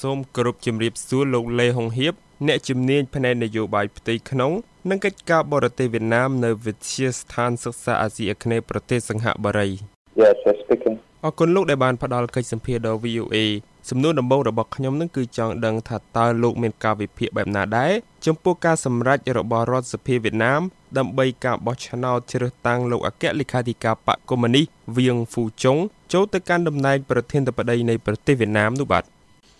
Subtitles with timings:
[0.00, 2.14] សូមគោរពជំរាបសួរលោកលេហុងហៀប
[2.46, 4.52] អ្នកជំនាញផ្នែកនយោបាយផ្ទៃក្នុង
[4.90, 9.68] និងកិច្ចការបរទេសវៀតណាមនៅវិទ្យាស្ថានសិក្សាអាស៊ីអាគ្នេយ៍ប្រទេសសង្ហបុរី
[10.22, 10.96] Yes, speaking.
[11.24, 13.36] អរគុណលោកដែលបានផ្ដល់កិច្ចសម្ភារដល់ VOA
[13.90, 17.92] សំណួរដំបូងរបស់ខ្ញុំនឹងគឺចង់ដឹងថាតើលោកមានការវិភាគបែបណាដែរ
[18.26, 20.60] ចំពោះការសម្រេចរបស់រដ្ឋសភាវៀតណាម
[20.98, 25.76] ដើម្បីការបោះឆ្នោតជ្រើសតាំងលោកអគ្គលេខាធិការបកកុម្មុយនីសវៀងហ្វូចុង
[26.12, 29.04] ចូលទៅកាន់តំណែងប្រធានាធិបតីនៃប្រទេសវៀតណាមនោះបាទ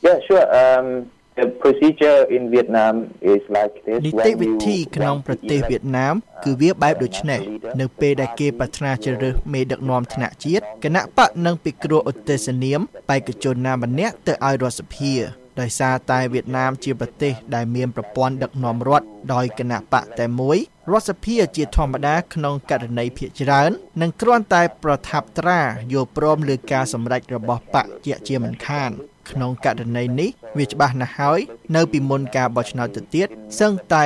[0.07, 0.47] Yeah, sure.
[0.63, 2.95] Um, the procedure in Vietnam
[3.33, 3.99] is like this.
[4.07, 6.15] នីតិវិធីក្នុងប្រទេសវៀតណាម
[6.45, 7.41] គឺវាបែបដូចនេះ
[7.81, 15.15] នៅពេលដែលគេប្រាថ្នាជ្រើសរើសមេដឹកនាំថ្នាក់ជាតិគណៈបកនឹងពិគ្រោះឧទ្ទេសនាមបេក្ខជនណាម្នាក់ទៅឲ្យរដ្ឋសភា
[15.61, 20.59] ដោយសារតែវៀតណាមជាប្រទេសដែលមានប្រព័ន្ធដឹកនាំរដ្ឋដោយគណៈបកតែមួយ
[20.91, 25.61] រដ្ឋសភាជាធម្មតាក្នុងករណីភាគច្រើននឹងគ្រាន់តែប្រថាប់ត្រា
[25.93, 28.93] យល់ព្រមលើការសម្រេចរបស់បកជាជាមិនខាន
[29.31, 31.41] ក្នុងករណីនេះវាច្បាស់ណាស់ហើយ
[31.77, 33.29] នៅពីមុនការបោះឆ្នោតទៅទៀត
[33.61, 34.03] សឹងតែ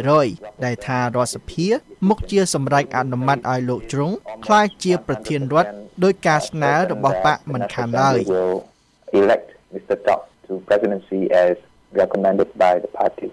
[0.00, 1.68] 100%ដែលថារដ្ឋសភា
[2.08, 4.10] មុខជាសម្រេចអនុម័តឲ្យលោកជ្រុង
[4.46, 5.70] ក្លាយជាប្រធានរដ្ឋ
[6.04, 8.58] ដោយការស្នើរបស់បកមិនខានឡើយ will
[9.20, 9.96] elect Mr.
[10.06, 11.54] Tok to presidency as
[12.00, 13.28] recommended by the party.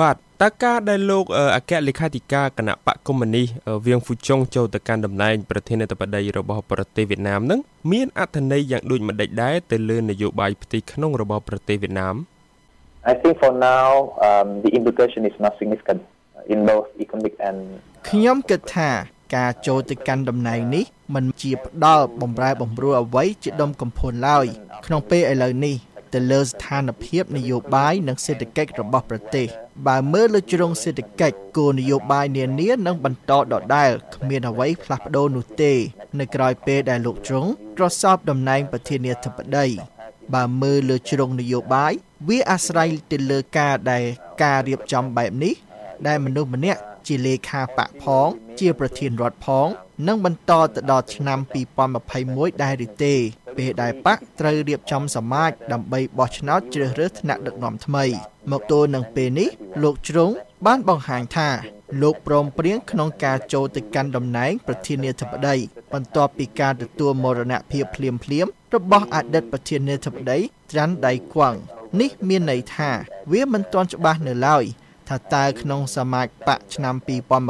[0.00, 1.24] បាទតើការដែលលោក
[1.56, 3.46] អគ្គលេខាធិការគណៈបកកុម្មុយនីស
[3.86, 7.60] វៀងហ្វូចុងចូលទៅកាន់តំណែងប្រធានាធិបតីរបស់ប្រទេសវៀតណាមនឹង
[7.92, 12.16] មានអត្ថន័យយ៉ាងដូចម្តេចដែរទៅលើនយោបាយផ្ទៃក្នុងរបស់ប្រទេសវៀតណាម
[13.12, 13.90] I think for now,
[14.28, 16.00] um, the implication is not significant
[16.52, 17.58] in both economic and
[18.08, 18.90] ខ្ញុំគិតថា
[19.36, 24.46] ការចូលទៅកាន់តំណែងនេះมันជាផ្ដល់បំរែបំរួលអ្វីជាដុំកំភួនឡើយ
[24.86, 25.76] ក្នុងពេលឥឡូវនេះ
[26.14, 29.46] ទៅលើស្ថានភាពនយោបាយនិងសេដ្ឋកិច្ចរបស់ប្រទេស
[29.86, 35.72] បើមើលលើជ្រុងសេដ្ឋកិច្ចគោលនយោបាយនានានឹងបន្តដដែលគ្មានអ្វីផ្លាស់ប្ដូរនោះទេ
[36.18, 37.46] នៅក្រោយពេលដែលលោកជ្រុង
[37.76, 39.66] ត្រសពតំណែងប្រធានាធិបតី
[40.34, 41.92] បើមើលលើជ្រុងនយោបាយ
[42.28, 44.04] វាអាស្រ័យទៅលើការដែល
[44.42, 45.54] ការរៀបចំបែបនេះ
[46.06, 48.28] ដែលមនុស្សម្នាក់ជាលេខាបកផង
[48.60, 49.68] ជាប្រធានរដ្ឋផង
[50.06, 51.38] នឹងបន្តទៅដល់ឆ្នាំ
[52.00, 53.14] 2021ដែរឬទេ
[53.56, 58.04] ពេលដែលបកត្រូវរៀបចំសមាជដើម្បីបោះឆ្នោតជ្រើសរើសថ្នាក់ដឹកនាំថ្មី
[58.50, 59.48] មកទល់នឹងពេលនេះ
[59.82, 60.30] លោកជ្រុង
[60.66, 61.48] បានបង្ហាញថា
[62.02, 65.56] លោកព្រមព្រៀងក្នុងការចូលទៅកាន់តំណែងប្រធានាធិបតី
[65.92, 68.10] បន្ទាប់ពីការទទួលមរណភាពភ្លា
[68.44, 70.38] មៗរបស់អតីតប្រធានាធិបតី
[70.70, 71.54] ត្រាន់ដៃគួង
[72.00, 72.90] នេះមានន័យថា
[73.32, 74.64] វាមិនទាន់ច្បាស់នៅឡើយ
[75.08, 76.94] ថាតើក្នុងសមាជបកឆ្នាំ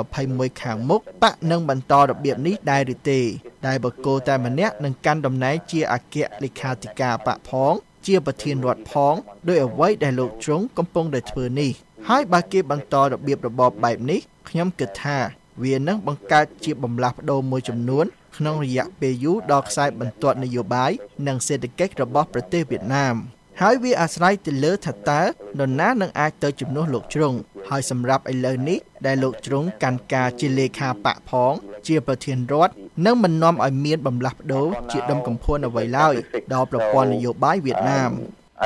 [0.03, 3.21] 2021ខាងមុខបកនឹងបន្តរបៀបនេះដែរឬទេ
[3.67, 7.73] ដែលបកគោតែម្នាក់នឹងកាន់តំណែងជាអគ្គលេខាធិការបកផង
[8.07, 9.15] ជាប្រធានរដ្ឋផង
[9.49, 11.71] ដោយអ្វីដែលលោកជ្រុងកំពុងតែធ្វើនេះ
[12.09, 15.19] ហើយបើគេបន្តរបៀបរបបបែបនេះខ្ញុំគិតថា
[15.65, 18.05] វានឹងបង្កើតជាបំលាស់ប្ដូរមួយចំនួន
[18.37, 20.91] ក្នុងរយៈពេលយូរដល់ខ្សែបន្ទាត់នយោបាយ
[21.27, 23.17] និងសេដ្ឋកិច្ចរបស់ប្រទេសវៀតណាម
[23.61, 25.23] ហើយវាអាស្រ័យទៅលើថាតើ
[25.59, 27.35] នរណានឹងអាចទៅជំនួសលោកជ្រុង
[27.69, 31.53] ហើយសម្រាប់ឥឡូវនេះដែលលោកជ្រុងកាន់ការជាលេខាបកផង
[31.87, 32.75] ជាប្រធានរដ្ឋ
[33.05, 36.15] នឹងមិននាំឲ្យមានបំលាស់ប្ដូរជាដុំកំភួនអ្វីឡើយ
[36.55, 38.13] ដល់ប្រព័ន្ធនយោបាយវៀតណាម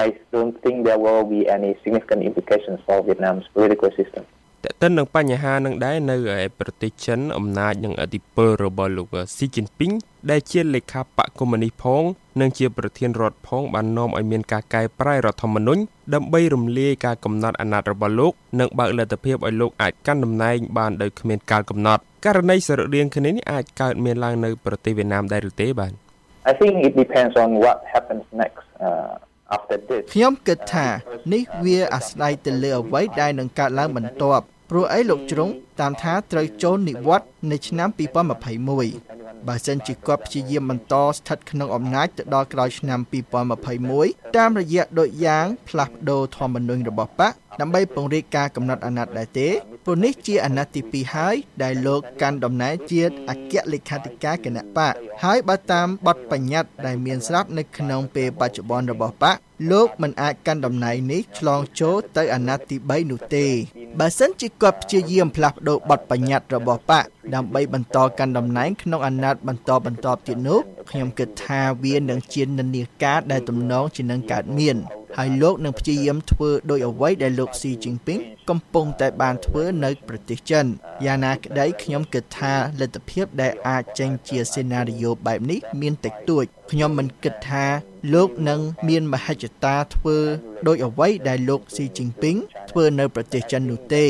[0.04, 4.22] I don't think there will be any significant implications for Vietnam's political system.
[4.64, 9.92] តើតិននឹងបញ្ហានឹងដែរនៅឯប្រទេសចិនអំណាចនិងអធិបតេយ្យរបស់លោកស៊ីជីនពីង
[10.30, 12.02] ដែលជាលេខាបកកុម្មុយនីសផង
[12.40, 15.82] និងជាប្រធានរដ្ឋផងបាននាំឲ្យមានការកែប្រែរដ្ឋធម្មនុញ្ញ
[16.14, 25.92] ដើម្បីរំលាយការកំណត់អាណត្តិរបស់លោកនិងបើកលទ្ធភាពឲ្យលោកអាចកាន់តំណែងបានដោយគ្មានកាលកំណត់ករណីស្រដៀងគ្នានេះអាចកើតមានឡើងនៅប្រទេសវៀតណាមដែរឬទេបាទ
[26.50, 29.29] I think it depends on what happens next uh, after this.
[30.12, 30.86] ខ្ញុំគិតថា
[31.32, 35.50] នេះវាអាស្រ័យទៅលើអ្វីដែលនឹងកើតឡើងបន្ទាប់ព្រោះអីលោកជ្រុង
[35.80, 43.00] តាមថាត្រូវចូលនិវត្តន៍នៅឆ្នាំ2021បើសិនជាគាត់ព្យាយាមបន្តស្ថិតក្នុងអំណាចទៅដល់ក្រោយឆ្នាំ
[43.68, 49.48] 2021តាមរយៈដូចយ៉ាងផ្លាស់ប្ដូរធម្មនុញ្ញរបស់បកដើម្បីពង្រីកការកំណត់អាណត្តិដែរទេ
[49.84, 59.36] ព្រោះនេះជាអាណត្តិទី2ហើយដែលលោកកាន់តំណែងជាអគ្គលេខាធិការគណៈបកហើយបើតាមបទបញ្ញត្តិដែលមានស្រាប់នៅក្នុងពេលបច្ចុប្បន្នរបស់បក
[59.70, 63.46] លោកមិនអាចកាន់តំណែងនេះឆ្លងចូលទៅអាណត្តិទី3នោះទេ
[63.98, 67.04] បើសិនជាគាត់ព្យាយាមផ្លាស់ប្ដូរបទបញ្ញត្តិរបស់បក
[67.34, 70.60] ដើម្បីបន្តកាន់តំណែងក្នុងអាណត្តិបន្តបន្តទៀតនោះ
[70.90, 74.78] ខ្ញុំគិតថាវានឹងជានិន្នាការដែលទំនងជានឹងកើតមាន
[75.16, 78.18] ហើយលោកនឹងព្យាយាមធ្វើដោយអ្វីដែលលោកស៊ីជីនពីង
[78.50, 80.66] កំពុងតែបានធ្វើនៅប្រទេសចិន
[81.04, 87.66] យ៉ាងណាក្តីខ្ញុំគិតថាលទ្ធភាពដែលអាចចេញជាសេណារីយ៉ូបែបនេះមានតិចតួចខ្ញុំមិនគិតថា
[88.14, 90.18] លោកនឹងមានមហិច្ឆតាធ្វើ
[90.66, 92.36] ដោយអ្វីដែលលោកស៊ីជីនពីង
[92.70, 94.06] ធ្វើនៅប្រទេសចិននោះទេ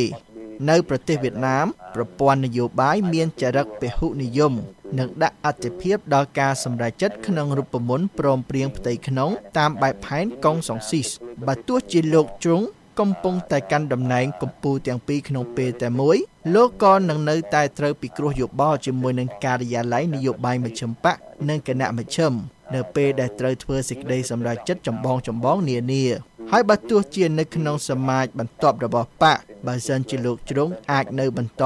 [0.68, 4.54] នៅប្រទេសវៀតណាមប្រព័ន្ធនយោបាយមានចរិតពហុនិយម
[4.98, 11.08] និងដាក់អត្ថិភាពដល់ការសម្រេចចិត្តក្នុងរូបមន្តព្រមព្រៀងផ្ទៃក្នុងតាមបែបផែនកុងសុងស៊ីស
[11.46, 12.62] បើទោះជាលោកជ្រុង
[13.00, 16.16] កំពុងតែកាន់តំណែងកម្ពុជាទាំងពីរក្នុងពេលតែមួយ
[16.54, 21.16] លោកក៏នឹងនៅតែត្រូវពិគ្រោះយោបល់ជាមួយនឹងការិយាល័យនយោបាយមជ្ឈិមបក
[21.48, 22.32] និងគណៈមជ្ឈិម
[22.74, 26.04] នៅពេលដែលត្រូវធ្វើសេចក្តីសម្រេចចិត្តចម្បងចម្បងនានា
[26.52, 31.64] ហើយបើទោះជានៅក្នុងសមាជបន្ទាប់របស់បកបើសិនជាលោកជ្រុងអាចនៅបន្ត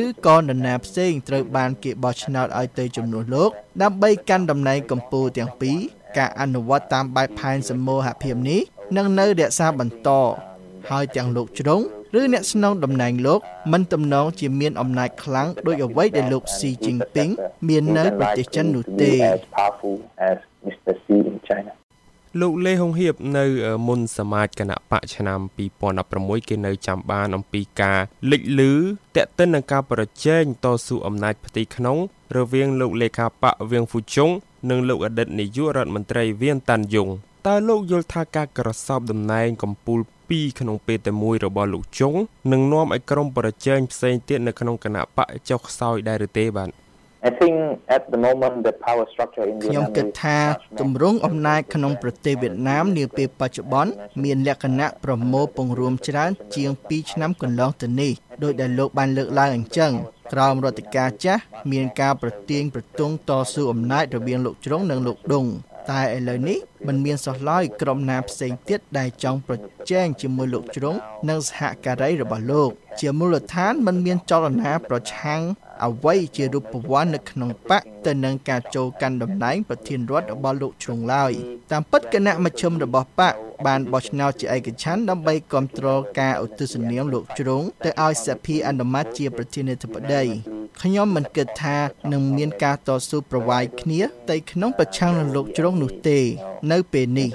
[0.00, 3.50] ឬក៏នរណាផ្សេងត្រូវបានគេបោះឆ្នោតឲ្យទៅជំនួសលោក
[3.82, 5.76] ដើម្បីកាន់តំណែងកម្ពុជាទាំងពីរ
[6.18, 8.60] ការអនុវត្តតាមបែបផែនសមូហភាពនេះ
[8.96, 10.10] នឹងនៅរក្សាបន្ត
[10.90, 11.80] ហើយទាំងលោកជ្រុង
[12.18, 13.40] ឬអ្នកស្នងតំណែងលោក
[13.72, 17.28] មិនទំនងជាមានអំណាចខ្លាំងដោយអ្វីដែលលោកស៊ីជីងពីង
[17.68, 19.12] មាននៅប្រទេសចិននោះទេ
[22.38, 23.44] លោកលេហុងហៀបនៅ
[23.88, 25.40] មុនសមាជគណៈបកឆ្នាំ
[25.94, 28.00] 2016គេនៅចាំបានអំពីការ
[28.30, 28.72] លេចលឺ
[29.16, 31.98] តេតិននឹងការប្រជែងតស៊ូអំណាចផ្ទៃក្នុង
[32.36, 34.30] រវាងលោកលេខាបកវៀងហ្វូជុង
[34.70, 37.08] និងលោកអតីតនាយករដ្ឋមន្ត្រីវៀនតាន់យុង
[37.46, 39.94] តើលោកយល់ថាការក្រសោបតំណែងកម្ពុ
[40.30, 42.14] ជាក្នុងពេលតែមួយរបស់លោកជុង
[42.52, 46.70] នឹងនាំឲ្យក្រុមប្រជែងផ្សេងទៀតនៅក្នុងគណៈបកចុះខ្សោយដែរឬទេបាទ
[47.29, 47.55] I think
[47.97, 50.37] at the moment the power structure in ខ្ញុំគិតថា
[50.79, 53.91] ទម្រង់អំណាចក្នុងប្រទេសវៀតណាមនាពេលបច្ចុប្បន្ន
[54.23, 58.11] មានលក្ខណៈប្រមូលពង្រួមច្រើនជាង2ឆ្នាំកន្លងទៅនេះ
[58.43, 59.91] ដោយដែលលោកបានលើកឡើងអញ្ចឹង
[60.33, 61.41] ក្រោមរដ្ឋការចាស់
[61.71, 65.45] មានការប្រទៀងប្រទង់តស៊ូអំណាចរវាងលោកជ្រុងនិងលោកដុង
[65.91, 66.57] តែឥឡូវនេះ
[66.87, 69.55] มันមានសោះឡើយក្រុមណាផ្សេងទៀតដែលចង់ប្រ
[69.89, 70.95] ជែងជាមួយលោកជ្រុង
[71.29, 72.69] និងសហការីរបស់លោក
[72.99, 75.41] ជាមូលដ្ឋានมันមានចលនាប្រឆាំង
[75.86, 81.32] អ្វីជារូបវ័ន្តនៅក្នុងបកទៅនឹងការចូលកាន់តំណែងប្រធានរដ្ឋរបស់លោកជ្រុងឡើយ
[81.72, 83.34] តាមពិតគណៈមជ្ឈិមរបស់បក
[83.66, 90.22] បានបោះឆ្នោតជាឯកច្ឆ័ន្ទដើម្បីគ្រប់គ្រងការឧទ្ទិសនាមលោកជ្រុងទៅឲ្យសភាអនុម័តជាប្រធានាធិបតី
[90.82, 91.76] ខ្ញុំមិនគិតថា
[92.12, 94.00] នឹងមានការតស៊ូប្រវាយគ្នា
[94.30, 96.18] តែក្នុងប្រឆាំងនឹងលោកជ្រុងនោះទេ
[96.72, 97.28] នៅពេលនេះ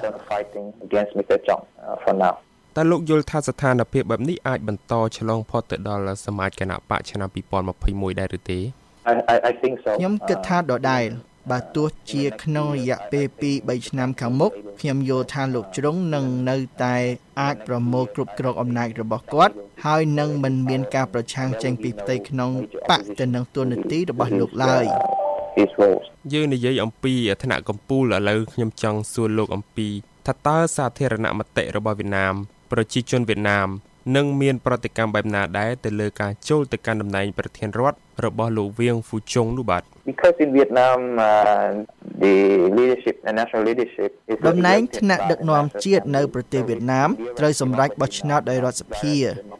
[2.78, 7.28] តើលោកយល់ថាស្ថានភាពបែបនេះអាចបន្តឆ្លងផុតទៅដល់សមាជគណៈបកឆ្នាំ
[7.74, 8.58] 2021ដែរឬទេ
[9.96, 11.04] ខ្ញុំគិតថាដដែល
[11.50, 14.50] បើទោះជាក្នុងរយៈពេល2 3ឆ្នាំខាងមុខ
[14.80, 16.96] ខ្ញុំយល់ថាលោកជ្រុងនឹងនៅតែ
[17.40, 22.50] អាចប្រមូលគ្រប់គ្រងអំណាចរបស់គាត់ ហើយនឹងមិនមានការប្រឆាំងចេញពីផ្ទៃក្នុង
[22.90, 24.84] បកទៅនឹងទួនាទីរបស់លោកឡើយ
[26.32, 29.88] យើងនិយាយអំពីឋានៈកម្ពុជាឥឡូវខ្ញុំចង់សួរលោកអំពី
[30.26, 32.36] ថាតើសាធារណមតិរបស់វៀតណាម
[32.72, 33.68] ប្រជាជនវៀតណាម
[34.16, 40.98] នឹងមានប្រតិកម្មបែបណាដែរទៅលើការចូលទៅកាន់តំណែងប្រធានរដ្ឋរបស់លោកវៀងហ្វូជុងនោះបាទ because in Vietnam
[41.30, 41.68] uh,
[42.24, 42.34] the
[42.78, 47.08] leadership and national leadership is តំណែងថ្នាក់ដឹកនាំជាតិនៅប្រទេសវៀតណាម
[47.38, 49.14] ត្រូវសម្រេចបោះឆ្នោតដោយរដ្ឋសភា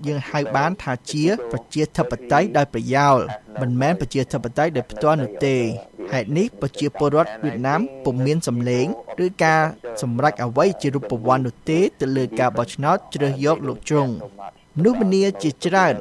[0.06, 3.18] យើងហៅបានថាជា ប្រជាធិបតេយ្យដោយប្រយោល
[3.62, 5.56] មិនមែនប្រជាធិបតេយ្យដោយផ្ទាល់នោះទេ
[6.12, 8.86] ហេតុនេះប្រជាពលរដ្ឋវៀតណាមពុំមានសម្លេង
[9.24, 9.60] ឬការ
[10.02, 14.08] សម្រេចអ្វីជារូបវ័ន្តនោះទេទៅលើការបោះឆ្នោតជ្រើសយកលោកជ្រុង
[14.76, 15.94] មនុស្សម្នាជាច្រើន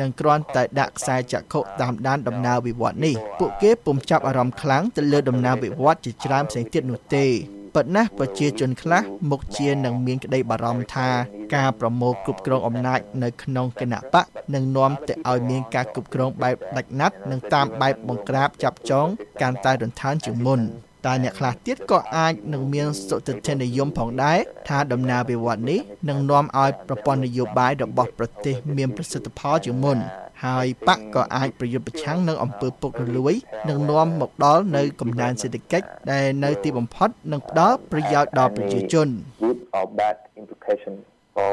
[0.00, 7.26] នឹងគ្រាន់តែដាក់ខ្សែចក្ខុតាមដានដំណើរវិវត្តនេះពួកគេពុំចាប់អារម្មណ៍ខ្លាំងទៅលើដំណើរវិវត្តជាច្រើនផ្សេងទៀតនោះទេ
[7.74, 11.08] ប៉ុន្តែប្រជាជនខ្លះមុខជានឹងមានក្តីបារម្ភថា
[11.54, 14.24] ការប្រមូលគ្រប់គ្រងអំណាចនៅក្នុងគណៈបក
[14.54, 19.08] នឹងនាំទៅឲ្យមានការគ្រប់គ្រងបែបដាច់ណាត់និងតាមបែបបង្ក្រាបចាប់ចង
[19.40, 20.60] កាន់តែរន្កើនជាងមុន
[21.06, 24.38] តែអ្នកខ្លះទៀតក៏អាចនឹងមានសុទិដ្ឋិនិយមផងដែរ
[24.68, 29.98] ថាដំណើរវិវត្តនេះនឹងនាំឲ្យប្រព័ន្ធនយោបាយរបស់ប្រទេសមានប្រសិទ្ធផលជាងមុន
[30.44, 33.34] ហើយបកក៏អាចប្រយុទ្ធប្រឆាំងនឹងអំពើពុករលួយ
[33.68, 39.08] និងនាំមកដល់នៅកំណើនសេដ្ឋកិច្ចដែលនៅទីបំផុតនឹងផ្ដល់ប្រយោជន៍ដល់ប្រជាជន
[39.42, 40.94] good or bad implication
[41.34, 41.52] for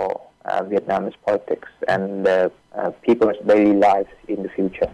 [0.50, 2.40] uh, Vietnamese politics and the
[2.80, 4.92] uh, people's daily lives in the future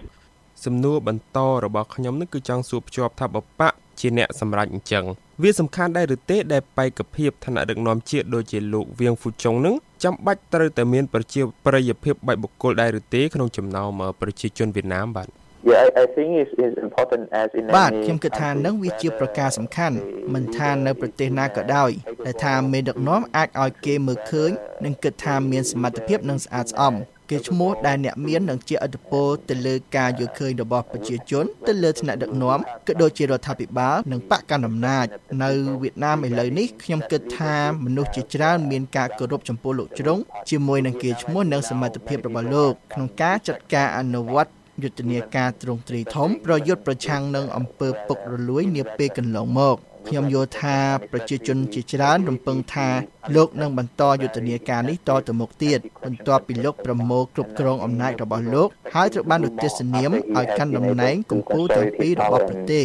[0.65, 5.05] សំណួរបន្តរបស់ខ្ញុំនឹងគឺចង់សួរភ្ជាប់ថាបបកជាអ្នកសម្រេចអញ្ចឹង
[5.43, 15.29] វាសំខាន់ដែរឬទេដែលបេក្ខភាពឋានៈដឹកនាំជាតិដូចជាលោកវៀងហ្វូចុងនឹងចាំបាច់ត្រូវតែមានប្រជាប្រិយភាពបែបបុគ្គលដែរឬទេក្នុងចំណោមប្រជាជនវៀតណាមបាទ
[15.69, 19.97] Yeah I I think is is important as in បាទខ្ញុំគិតថានឹងវាជាប្រការសំខាន់
[20.33, 21.91] មិនថានៅប្រទេសណាក៏ដោយ
[22.25, 24.51] ដែលថាមេដឹកនាំអាចឲ្យគេមើលឃើញ
[24.85, 26.93] និងគិតថាមានសមត្ថភាពនិងស្អាតស្អំ
[27.29, 35.05] គេឈ្មោះដែលអ្នកមាននឹងជាឥទ្ធិពលទៅលើការយល់ឃើញរបស់ប្រជាជនទៅលើថ្នាក់ដឹកនាំក៏ដូចជារដ្ឋាភិបាលនិងបកកណ្ដាលអំណាច
[35.43, 35.51] នៅ
[35.81, 37.55] វៀតណាមឥឡូវនេះខ្ញុំគិតថា
[37.85, 44.51] មនុស្សជាច្រើនមានការគោរពចំពោះលោកជ្រុងជាមួយនឹងគេឈ្មោះនិងសមត្ថភាពរបស់លោកក្នុងការចាត់ការអនុវត្ត
[44.83, 50.77] យុទ្ធនាការទ្រង់ទ្រីធំប្រយុទ្ធប្រឆាំងនឹងអំពើពុករលួយនាពេលកន្លងមក ខ្ញុំយល់ថា
[51.11, 52.87] ប្រជាជនជាច្រើនរំពឹងថា
[53.35, 62.83] លោកនឹងបន្តយុទ្ធនាការនេះតទៅមុខទៀតបន្ទាប់ពីលោកប្រមូលគ្រប់គ្រងអំណាចរបស់លោកហើយត្រូវបានឧទ្ទិសនាមឲ្យកាន់តំណែងកម្ពុជាទាំងពីររបស់ប្រទេស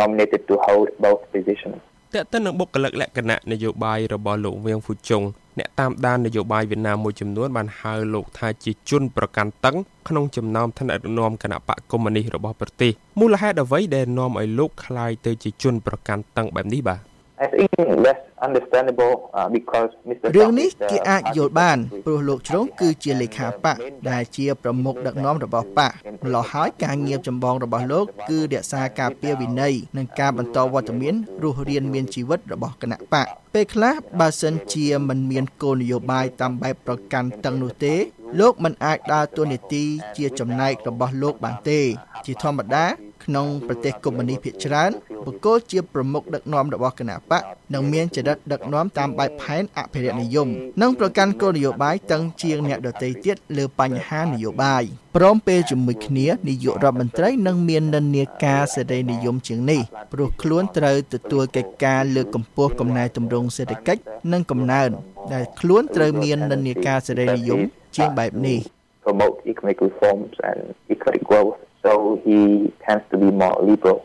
[0.00, 1.78] nominated to hold both positions
[2.14, 5.22] តើតើនឹងបុគ្គលិកលក្ខណៈនយោបាយរបស់លោកវៀងហ្វូជុង
[5.58, 9.76] អ្នកតាមដាននយោបាយវៀតណាមមួយចំនួនបានហៅលោកថាជាជនប្រកាន់តឹង
[10.08, 17.00] ក្នុងចំណោមថ្នាក់ដឹកនាំគណៈបកកុម្មុយនីសរបស់ប្រទេសមូលហេតុអ្វីដែលនាំឲ្យលោកក្លាយទៅជាជនប្រកាន់តឹងបែបនេះបាទ
[17.40, 17.70] I think
[18.04, 20.26] that's understandable uh, because Mr.
[20.36, 23.76] រឿងនេះគេអាចយល់បានព្រោះលោកជ្រុងគឺជាលេខាបក
[24.10, 25.92] ដែលជាប្រមុខដឹកនាំរបស់បក
[26.24, 37.94] ម្លោះហើយការងារចម្បងរបស់លោកគឺរក្សាការពារវិន័យនិងការបន្តវត្តមានរស់រានមានជីវិតរបស់គណៈបកពេលខ្លះបើសិនជាមិនមានគោលនយោបាយតាមបែបប្រកាន់តឹងនោះទេ
[38.40, 39.84] លោកមិនអាចដើរតួនាទី
[40.16, 41.80] ជាចំណែករបស់លោកបានទេ
[42.26, 42.84] ជាធម្មតា
[43.24, 44.90] ក្នុងប្រទេសកុម្មុយនីសភាគច្រើន
[45.26, 47.42] បុគ្គលជាប្រមុខដឹកនាំរបស់គណៈបក
[47.74, 50.48] នឹងមានចរិតដឹកនាំតាមបែបផែនអភិរក្សនិយម
[50.82, 54.82] និងប្រកាន់គោលនយោបាយតឹងជាងអ្នកដទៃទៀតលើបញ្ហានយោបាយ
[55.16, 59.80] ព្រមពេលជាមួយគ្នានាយករដ្ឋមន្ត្រីនឹងមាននិន្នាការសេរីនិយមជាងនេះ
[60.12, 64.02] ព្រោះខ្លួនត្រូវទទួលកិច្ចការលើកកម្ពស់កំណែទម្រង់សេដ្ឋកិច្ច
[64.32, 64.90] និងកំណើន
[65.32, 67.60] ដែលខ្លួនត្រូវមាននិន្នាការសេរីនិយម
[67.96, 68.58] ជាងបែបនេះ
[69.06, 70.60] promote economic reforms and
[70.94, 71.92] economic growth so
[72.24, 72.38] he
[72.84, 73.98] tends to be more liberal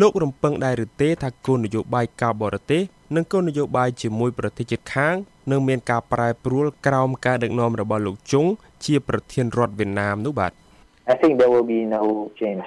[0.00, 2.82] លោករំពឹងដែរឬទេថាគោលនយោបាយការបរទេស
[3.16, 5.14] និងគោលនយោបាយជាមួយប្រទេសជិតខាង
[5.50, 8.46] នឹងមានការប្រែប្រួលក្រោមការដឹកនាំរបស់លោកជុង
[8.84, 10.52] ជាប្រធានរដ្ឋវៀតណាមនោះបាទ
[11.12, 12.02] I think there will be no
[12.38, 12.62] change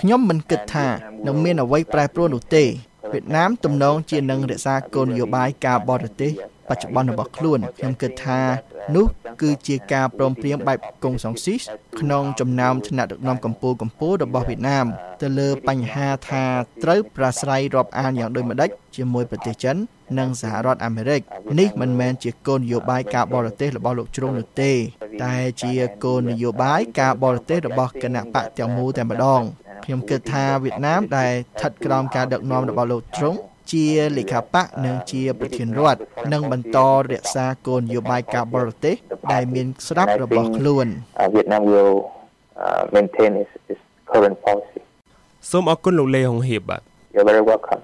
[0.00, 0.86] ខ្ញុំមិនគិតថា
[1.26, 2.64] នឹងមានអ្វីប្រែប្រួលនោះទេ
[3.12, 6.32] វៀតណាមទំនងជានឹងរក្សាគោលនយោបាយការបរទេស
[6.68, 8.40] បច្ចុប្បន្នរបស់ខ្លួនខ្ញុំគិតថា
[8.96, 9.06] នោះ
[9.42, 11.62] គឺជាការព្រមព្រៀងបែបកុងសុងស៊ីស
[12.00, 14.86] ក្នុងចំណោមថ្នាក់ដឹកនាំកម្ពុជាកម្ពុជារបស់វៀតណាម
[15.22, 16.44] ទៅលើបញ្ហាថា
[16.82, 19.76] ត្រូវប្រាស្រ័យរាប់អានយ៉ាងដូចម្ដេចជាមួយប្រទេសចិន
[20.18, 21.20] និងសហរដ្ឋអាមេរិក
[21.58, 24.72] នេះមិនមែនជាគោលនយោបាយការបរទេសរបស់លោកជ្រុងនោះទេ
[25.22, 25.72] តែជា
[26.04, 29.42] គោលនយោបាយការបរទេសរបស់គណៈបកទាំងមូលតែម្ដង
[29.84, 33.34] ខ្ញុំគិតថាវៀតណាមដែលស្ថិតក្រោមការដឹកនាំរបស់លោកជ្រុង
[33.72, 36.00] ជាលេខាបកនិងជាប្រធានរដ្ឋ
[36.32, 36.78] នឹងបន្ត
[37.10, 38.94] រក្សាគោលនយោបាយការបរទេស
[39.32, 40.86] ដែលមានស្រាប់របស់ខ្លួន
[41.34, 41.94] Vietnam will
[42.62, 44.80] uh, maintain its, its current policy
[45.50, 46.82] សូមអរគុណលោកលេហុងហៀបបាទ
[47.14, 47.82] You're very welcome